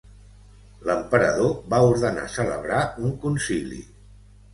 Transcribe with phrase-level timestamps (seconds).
[0.89, 2.79] L'emperador va ordenar celebrar
[3.11, 3.79] un concili.